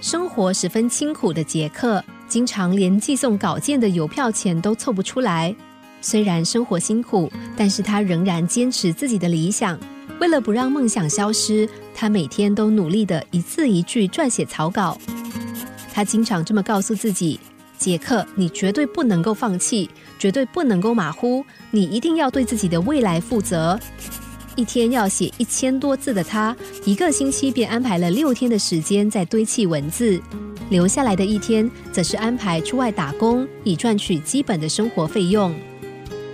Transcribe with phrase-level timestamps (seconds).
[0.00, 5.54] 生活十分清苦的杰克，经常连寄送稿件的邮票钱都凑不出来。
[6.00, 9.76] 虽然生活辛苦，但是他仍然坚持自己的理想。
[10.20, 14.96] 为了不让梦想消失，他每天都努力的一字一句撰写草稿。
[15.92, 17.40] 他经常这么告诉自己
[17.76, 23.78] ：“杰克，你绝对不能够放弃，绝对不能够马虎，你一定要对自己的未来负责。”
[24.58, 26.54] 一天要写一千多字的他，
[26.84, 30.20] 一个星期便安排了六天的时间在堆砌文字，
[30.68, 35.54] 留下来的一天则是安排出外打工，以赚取基本的生活费用。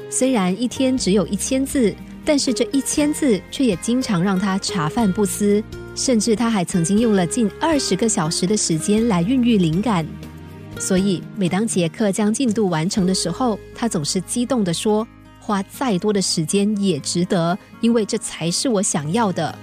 [0.09, 5.62] 虽然一天只有一千字，但是这一千字却也经常让他茶饭不思，
[5.95, 10.06] 甚至他还曾经用了近二十个小时的时间来孕育灵感。
[10.79, 15.06] 所以，每当杰克将进度完成的时候，他总是激动地说。
[15.45, 19.57] 花再多的时间也值得，因为这才是我想要的。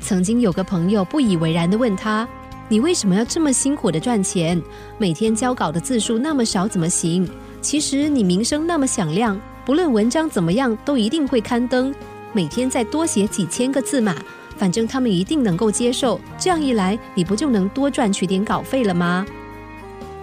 [0.00, 2.26] 曾经有个朋友不以为然的问他
[2.68, 4.60] ：“你为什么要这么辛苦的赚钱？
[4.98, 7.28] 每天交稿的字数那么少，怎么行？
[7.60, 11.94] 其实你名声那么响亮，不论文章怎么样，都一定会刊登。
[12.32, 14.16] 每天再多写几千个字嘛，
[14.56, 16.20] 反正他们一定能够接受。
[16.38, 19.24] 这样一来，你不就能多赚取点稿费了吗？”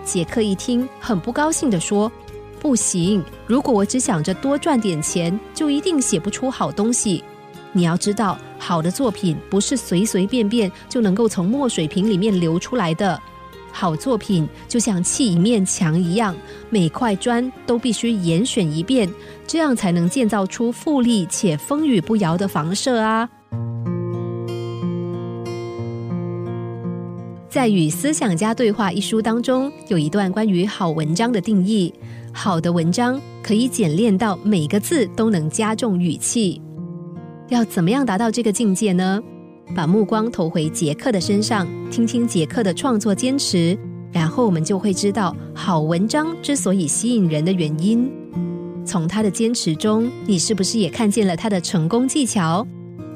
[0.03, 2.11] 杰克一听，很不高兴的说。
[2.65, 3.23] 不行！
[3.45, 7.23] 如果我只想着多赚点钱，就一定写不出好东西。
[7.71, 13.21] 你要知道，好的作品不是随随便便就能够从墨水瓶里面流出来的。
[13.71, 16.35] 好作品就像砌一面墙一样，
[16.71, 19.07] 每块砖都必须严选一遍，
[19.45, 23.29] 这样才能建造出富丽且风雨不摇的房舍啊！
[27.47, 31.93] 在《与思想家对话》一书当中，有一段关于好文章的定义。
[32.37, 36.61] 好的文章可以简练到每个字都能加重语气。
[37.47, 39.23] 要怎么样达到这个境界呢？
[39.73, 43.75] 把目光投回杰克的身上，听听杰克的创作坚持，
[44.11, 48.11] 然后我们就会知道好文章之所以吸引人的原因。
[48.85, 52.67] 从他的坚持中，你是不是也看见了他的成功技巧？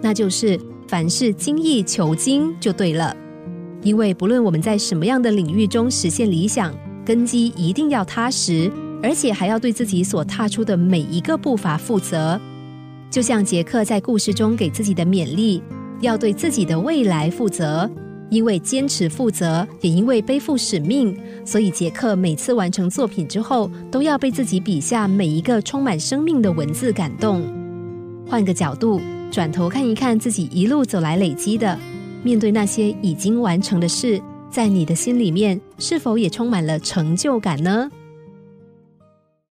[0.01, 3.13] 那就是凡事精益求精就对了。
[3.83, 6.73] 因为不论我们在什么样的领域中实现理想，
[7.05, 8.71] 根基一定要踏实。
[9.01, 12.39] 而且还要对自己所踏出的每一个步伐负责，
[13.09, 15.61] 就像杰克在故事中给自己的勉励，
[16.01, 17.89] 要对自己的未来负责。
[18.29, 27.41] 因为坚持负责，也因为背负使命，所以杰克每次完成作品之后，都要被自己笔下每一个充满生命的文字感动。
[28.27, 29.01] 换个角度，
[29.31, 31.75] 转头看一看自己一路走来累积的，
[32.21, 34.21] 面对那些已经完成的事，
[34.51, 37.89] 在你的心里面是否也充满了成就感呢？